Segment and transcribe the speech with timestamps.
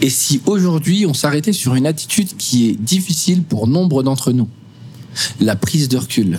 [0.00, 4.48] Et si aujourd'hui on s'arrêtait sur une attitude qui est difficile pour nombre d'entre nous?
[5.40, 6.38] La prise de recul.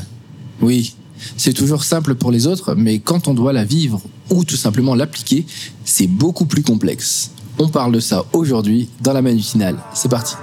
[0.62, 0.96] Oui,
[1.36, 4.93] c'est toujours simple pour les autres, mais quand on doit la vivre ou tout simplement
[4.93, 5.46] l'appliquer,
[5.83, 7.31] c'est beaucoup plus complexe.
[7.59, 9.78] On parle de ça aujourd'hui dans la manutinale.
[9.94, 10.35] C'est parti.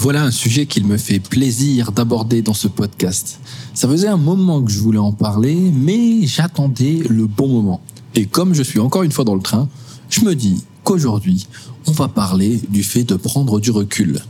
[0.00, 3.40] Voilà un sujet qu'il me fait plaisir d'aborder dans ce podcast.
[3.74, 7.80] Ça faisait un moment que je voulais en parler, mais j'attendais le bon moment.
[8.14, 9.68] Et comme je suis encore une fois dans le train,
[10.08, 11.48] je me dis qu'aujourd'hui,
[11.88, 14.20] on va parler du fait de prendre du recul.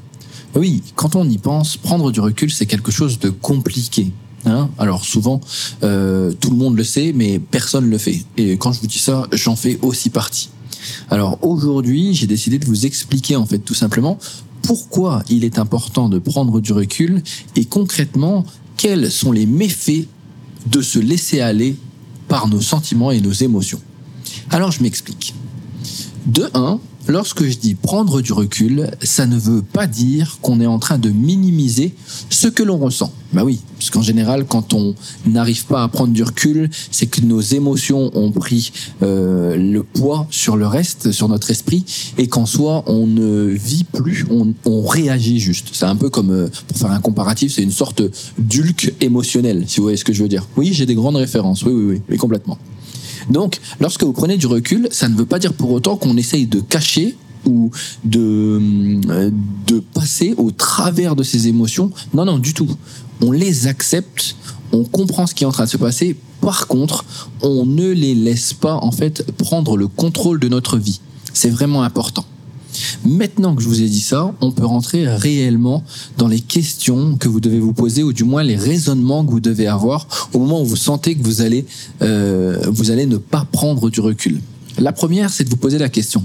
[0.54, 4.10] Oui, quand on y pense, prendre du recul, c'est quelque chose de compliqué.
[4.46, 5.38] Hein Alors souvent,
[5.82, 8.24] euh, tout le monde le sait, mais personne ne le fait.
[8.38, 10.48] Et quand je vous dis ça, j'en fais aussi partie.
[11.10, 14.18] Alors aujourd'hui, j'ai décidé de vous expliquer en fait tout simplement
[14.68, 17.22] pourquoi il est important de prendre du recul
[17.56, 18.44] et concrètement
[18.76, 20.06] quels sont les méfaits
[20.66, 21.74] de se laisser aller
[22.28, 23.80] par nos sentiments et nos émotions.
[24.50, 25.34] Alors je m'explique.
[26.26, 30.66] De 1, Lorsque je dis prendre du recul, ça ne veut pas dire qu'on est
[30.66, 31.94] en train de minimiser
[32.28, 33.10] ce que l'on ressent.
[33.32, 34.94] Bah oui, parce qu'en général, quand on
[35.26, 40.26] n'arrive pas à prendre du recul, c'est que nos émotions ont pris euh, le poids
[40.30, 41.82] sur le reste, sur notre esprit,
[42.18, 45.68] et qu'en soi, on ne vit plus, on, on réagit juste.
[45.72, 48.02] C'est un peu comme, euh, pour faire un comparatif, c'est une sorte
[48.38, 50.46] d'ulque émotionnel, si vous voyez ce que je veux dire.
[50.58, 52.58] Oui, j'ai des grandes références, oui, oui, oui, mais complètement.
[53.30, 56.46] Donc, lorsque vous prenez du recul, ça ne veut pas dire pour autant qu'on essaye
[56.46, 57.70] de cacher ou
[58.04, 58.60] de,
[59.08, 59.30] euh,
[59.66, 61.90] de passer au travers de ces émotions.
[62.14, 62.68] Non, non, du tout.
[63.20, 64.36] On les accepte,
[64.72, 66.16] on comprend ce qui est en train de se passer.
[66.40, 67.04] Par contre,
[67.42, 71.00] on ne les laisse pas, en fait, prendre le contrôle de notre vie.
[71.32, 72.24] C'est vraiment important.
[73.04, 75.84] Maintenant que je vous ai dit ça, on peut rentrer réellement
[76.16, 79.40] dans les questions que vous devez vous poser, ou du moins les raisonnements que vous
[79.40, 81.66] devez avoir au moment où vous sentez que vous allez,
[82.02, 84.40] euh, vous allez ne pas prendre du recul.
[84.78, 86.24] La première, c'est de vous poser la question.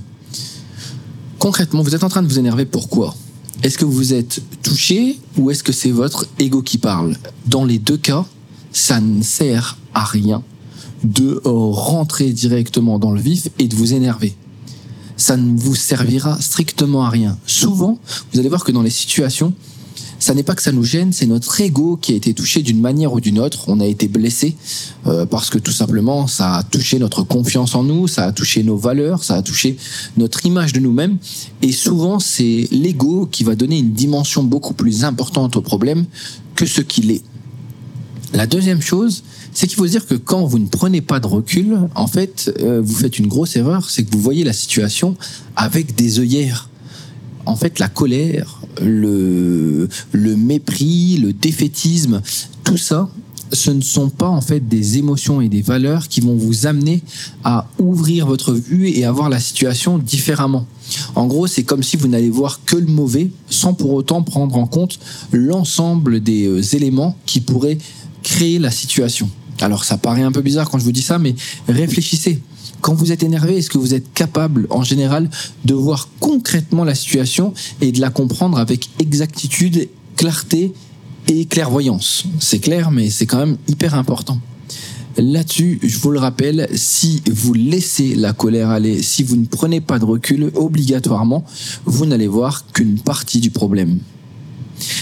[1.40, 3.16] Concrètement, vous êtes en train de vous énerver pourquoi
[3.63, 7.18] Est-ce que vous êtes touché ou est-ce que c'est votre ego qui parle?
[7.47, 8.25] Dans les deux cas,
[8.72, 10.44] ça ne sert à rien
[11.03, 14.36] de rentrer directement dans le vif et de vous énerver
[15.24, 17.38] ça ne vous servira strictement à rien.
[17.48, 17.98] Souvent,
[18.34, 19.54] vous allez voir que dans les situations,
[20.20, 22.82] ça n'est pas que ça nous gêne, c'est notre ego qui a été touché d'une
[22.82, 23.70] manière ou d'une autre.
[23.70, 24.58] On a été blessé
[25.08, 28.64] euh, parce que tout simplement, ça a touché notre confiance en nous, ça a touché
[28.64, 29.78] nos valeurs, ça a touché
[30.18, 31.18] notre image de nous-mêmes.
[31.62, 36.06] Et souvent, c'est l'ego qui va donner une dimension beaucoup plus importante au problème
[36.56, 37.24] que ce qu'il est.
[38.34, 41.78] La deuxième chose, c'est qu'il faut dire que quand vous ne prenez pas de recul,
[41.96, 45.16] en fait, euh, vous faites une grosse erreur, c'est que vous voyez la situation
[45.56, 46.69] avec des œillères.
[47.46, 52.22] En fait, la colère, le, le mépris, le défaitisme,
[52.63, 53.09] tout ça,
[53.53, 57.03] ce ne sont pas en fait des émotions et des valeurs qui vont vous amener
[57.44, 60.66] à ouvrir votre vue et à voir la situation différemment.
[61.16, 64.56] En gros, c'est comme si vous n'allez voir que le mauvais sans pour autant prendre
[64.58, 65.00] en compte
[65.31, 67.78] l'ensemble des euh, éléments qui pourraient
[68.24, 69.30] créer la situation.
[69.63, 71.35] Alors ça paraît un peu bizarre quand je vous dis ça, mais
[71.68, 72.41] réfléchissez.
[72.81, 75.29] Quand vous êtes énervé, est-ce que vous êtes capable, en général,
[75.63, 79.88] de voir concrètement la situation et de la comprendre avec exactitude,
[80.18, 80.74] clarté
[81.28, 82.25] et clairvoyance?
[82.40, 84.38] C'est clair, mais c'est quand même hyper important.
[85.16, 89.80] Là-dessus, je vous le rappelle, si vous laissez la colère aller, si vous ne prenez
[89.80, 91.45] pas de recul, obligatoirement,
[91.85, 94.00] vous n'allez voir qu'une partie du problème.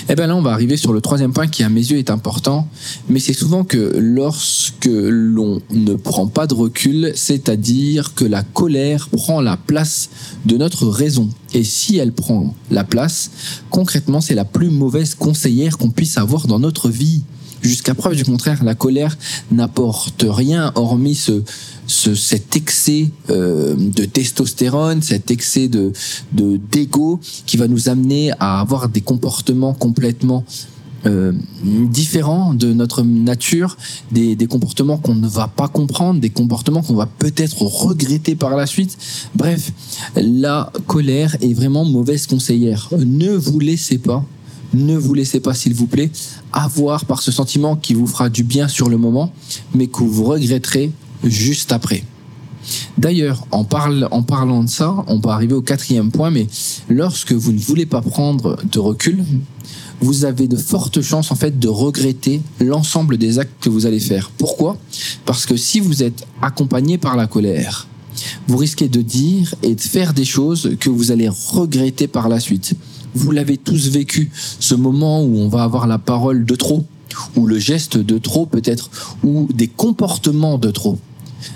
[0.09, 2.09] Eh bien là, on va arriver sur le troisième point qui, à mes yeux, est
[2.09, 2.67] important.
[3.09, 9.09] Mais c'est souvent que lorsque l'on ne prend pas de recul, c'est-à-dire que la colère
[9.09, 10.09] prend la place
[10.45, 11.29] de notre raison.
[11.53, 13.31] Et si elle prend la place,
[13.69, 17.23] concrètement, c'est la plus mauvaise conseillère qu'on puisse avoir dans notre vie.
[17.61, 19.17] Jusqu'à preuve du contraire, la colère
[19.51, 21.43] n'apporte rien hormis ce,
[21.87, 25.91] cet excès euh, de testostérone, cet excès de
[26.31, 30.43] d'ego qui va nous amener à avoir des comportements complètement
[31.07, 33.75] euh, différents de notre nature,
[34.11, 38.55] des, des comportements qu'on ne va pas comprendre, des comportements qu'on va peut-être regretter par
[38.55, 38.97] la suite.
[39.35, 39.71] Bref,
[40.15, 42.89] la colère est vraiment mauvaise conseillère.
[43.03, 44.23] Ne vous laissez pas
[44.73, 46.11] ne vous laissez pas, s'il vous plaît,
[46.53, 49.33] avoir par ce sentiment qui vous fera du bien sur le moment,
[49.73, 50.91] mais que vous regretterez
[51.23, 52.03] juste après.
[52.97, 56.47] D'ailleurs, en, parlant de ça, on peut arriver au quatrième point, mais
[56.89, 59.23] lorsque vous ne voulez pas prendre de recul,
[59.99, 63.99] vous avez de fortes chances en fait de regretter l'ensemble des actes que vous allez
[63.99, 64.31] faire.
[64.37, 64.77] Pourquoi?
[65.25, 67.87] Parce que si vous êtes accompagné par la colère,
[68.47, 72.39] Vous risquez de dire et de faire des choses que vous allez regretter par la
[72.39, 72.75] suite.
[73.13, 76.85] Vous l'avez tous vécu, ce moment où on va avoir la parole de trop,
[77.35, 78.89] ou le geste de trop peut-être,
[79.23, 80.97] ou des comportements de trop.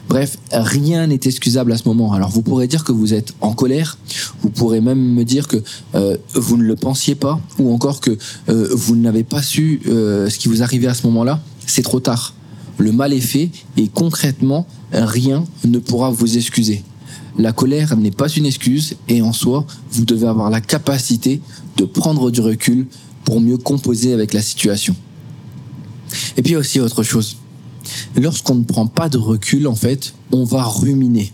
[0.10, 2.14] Bref, rien n'est excusable à ce moment.
[2.14, 3.98] Alors vous pourrez dire que vous êtes en colère,
[4.42, 5.58] vous pourrez même me dire que
[5.96, 8.18] euh, vous ne le pensiez pas, ou encore que
[8.50, 11.40] euh, vous n'avez pas su euh, ce qui vous arrivait à ce moment-là.
[11.66, 12.34] C'est trop tard.
[12.78, 16.84] Le mal est fait et concrètement, rien ne pourra vous excuser.
[17.38, 21.42] La colère n'est pas une excuse et en soi, vous devez avoir la capacité
[21.78, 22.88] de prendre du recul
[23.26, 24.96] pour mieux composer avec la situation.
[26.38, 27.38] Et puis aussi autre chose.
[28.16, 31.34] Lorsqu'on ne prend pas de recul, en fait, on va ruminer.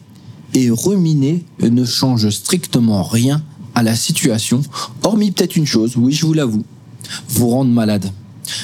[0.53, 3.43] Et ruminer ne change strictement rien
[3.75, 4.61] à la situation,
[5.03, 6.63] hormis peut-être une chose, oui, je vous l'avoue,
[7.29, 8.11] vous rendre malade.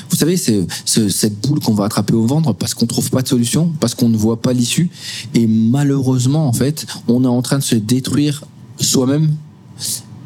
[0.09, 3.27] Vous savez, c'est cette boule qu'on va attraper au ventre parce qu'on trouve pas de
[3.27, 4.89] solution, parce qu'on ne voit pas l'issue.
[5.33, 8.43] Et malheureusement, en fait, on est en train de se détruire
[8.79, 9.35] soi-même.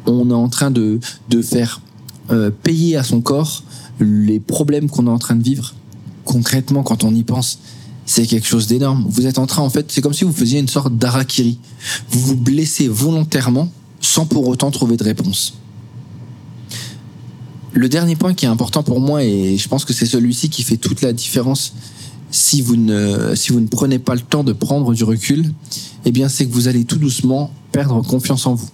[0.06, 0.98] On est en train de,
[1.28, 1.80] de faire
[2.30, 3.62] euh, payer à son corps
[4.00, 5.74] les problèmes qu'on est en train de vivre
[6.24, 7.58] concrètement, quand on y pense,
[8.06, 9.06] c'est quelque chose d'énorme.
[9.08, 11.58] Vous êtes en train, en fait, c'est comme si vous faisiez une sorte d'arakiri.
[12.10, 13.70] Vous vous blessez volontairement
[14.00, 15.54] sans pour autant trouver de réponse.
[17.74, 20.62] Le dernier point qui est important pour moi, et je pense que c'est celui-ci qui
[20.62, 21.72] fait toute la différence
[22.30, 25.52] si vous ne, si vous ne prenez pas le temps de prendre du recul,
[26.04, 28.68] eh bien, c'est que vous allez tout doucement perdre confiance en vous.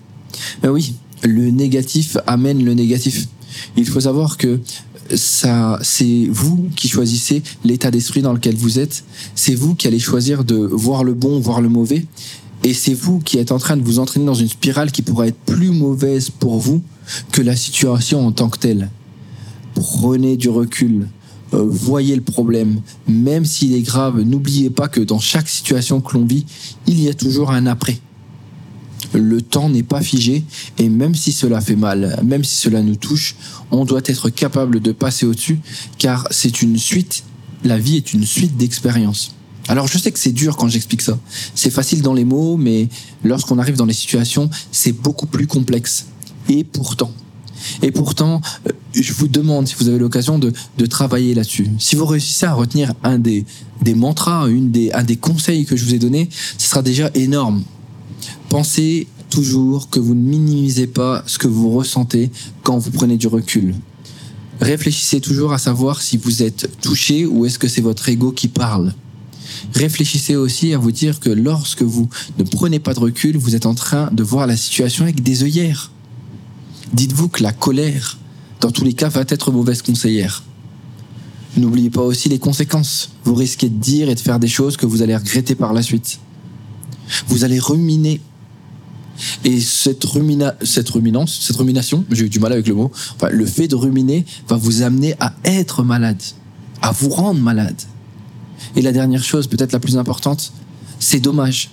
[0.63, 3.27] Mais oui, le négatif amène le négatif.
[3.77, 4.61] Il faut savoir que
[5.15, 9.05] ça, c'est vous qui choisissez l'état d'esprit dans lequel vous êtes.
[9.35, 12.05] C'est vous qui allez choisir de voir le bon, voir le mauvais.
[12.65, 15.29] Et c'est vous qui êtes en train de vous entraîner dans une spirale qui pourrait
[15.29, 16.83] être plus mauvaise pour vous
[17.33, 18.91] que la situation en tant que telle.
[19.75, 21.09] Prenez du recul.
[21.55, 22.81] Euh, voyez le problème.
[23.07, 26.45] Même s'il est grave, n'oubliez pas que dans chaque situation que l'on vit,
[26.87, 28.01] il y a toujours un après
[29.15, 30.45] le temps n'est pas figé
[30.79, 33.37] et même si cela fait mal, même si cela nous touche,
[33.71, 35.61] on doit être capable de passer au-dessus
[35.99, 37.25] car c'est une suite,
[37.65, 39.35] la vie est une suite d'expériences.
[39.69, 41.19] Alors je sais que c'est dur quand j'explique ça.
[41.55, 42.89] C'est facile dans les mots, mais
[43.23, 46.07] lorsqu'on arrive dans les situations, c'est beaucoup plus complexe.
[46.49, 47.13] Et pourtant,
[47.83, 50.53] et pourtant, euh, je vous demande si vous avez l'occasion de,
[50.87, 51.69] travailler là-dessus.
[51.79, 53.45] Si vous réussissez à retenir un des,
[53.83, 57.11] des mantras, une des, un des conseils que je vous ai donnés, ce sera déjà
[57.15, 57.63] énorme.
[58.49, 62.31] Pensez toujours que vous ne minimisez pas ce que vous ressentez
[62.63, 63.75] quand vous prenez du recul.
[64.61, 68.49] Réfléchissez toujours à savoir si vous êtes touché ou est-ce que c'est votre ego qui
[68.49, 68.95] parle.
[69.75, 72.09] Réfléchissez aussi à vous dire que lorsque vous
[72.39, 75.43] ne prenez pas de recul, vous êtes en train de voir la situation avec des
[75.43, 75.91] œillères.
[76.93, 78.19] Dites-vous que la colère,
[78.61, 80.43] dans tous les cas, va être mauvaise conseillère.
[81.57, 83.11] N'oubliez pas aussi les conséquences.
[83.25, 85.83] Vous risquez de dire et de faire des choses que vous allez regretter par la
[85.83, 86.21] suite.
[87.27, 88.21] Vous allez ruminer
[89.45, 92.93] et cette, rumina, cette ruminance, cette rumination, j'ai eu du mal avec le mot,
[93.31, 96.23] le fait de ruminer va vous amener à être malade,
[96.83, 97.81] à vous rendre malade.
[98.79, 100.53] Et la dernière chose, peut-être la plus importante,
[101.01, 101.71] c'est dommage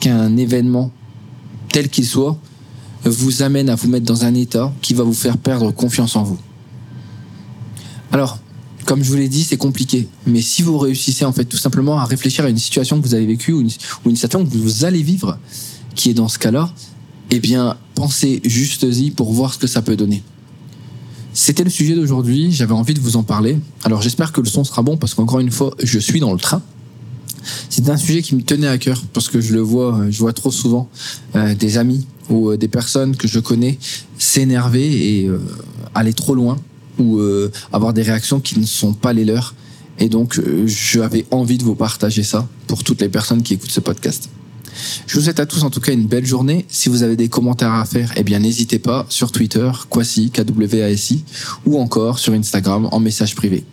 [0.00, 0.90] qu'un événement,
[1.68, 2.36] tel qu'il soit,
[3.04, 6.24] vous amène à vous mettre dans un état qui va vous faire perdre confiance en
[6.24, 6.38] vous.
[8.10, 8.40] Alors,
[8.84, 10.08] comme je vous l'ai dit, c'est compliqué.
[10.26, 13.14] Mais si vous réussissez en fait tout simplement à réfléchir à une situation que vous
[13.14, 13.70] avez vécue ou une,
[14.16, 15.38] situation que vous allez vivre,
[15.94, 16.68] qui est dans ce cas-là,
[17.30, 20.24] eh bien, pensez juste-y pour voir ce que ça peut donner.
[21.36, 23.58] C'était le sujet d'aujourd'hui, j'avais envie de vous en parler.
[23.82, 26.38] Alors j'espère que le son sera bon parce qu'encore une fois, je suis dans le
[26.38, 26.62] train.
[27.68, 30.32] C'est un sujet qui me tenait à cœur parce que je le vois, je vois
[30.32, 30.88] trop souvent
[31.34, 33.80] euh, des amis ou euh, des personnes que je connais
[34.16, 35.40] s'énerver et euh,
[35.92, 36.56] aller trop loin
[37.00, 37.20] ou
[37.72, 39.56] avoir des réactions qui ne sont pas les leurs.
[39.98, 43.80] Et donc, j'avais envie de vous partager ça pour toutes les personnes qui écoutent ce
[43.80, 44.28] podcast.
[45.06, 46.66] Je vous souhaite à tous en tout cas une belle journée.
[46.68, 51.24] Si vous avez des commentaires à faire, eh bien n'hésitez pas sur Twitter, Kwasi, KWASI,
[51.66, 53.64] ou encore sur Instagram en message privé.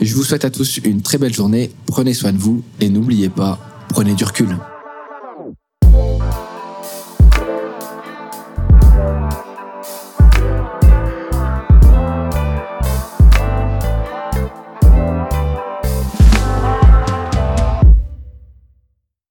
[0.00, 3.28] Je vous souhaite à tous une très belle journée, prenez soin de vous et n'oubliez
[3.28, 3.58] pas,
[3.88, 4.56] prenez du recul.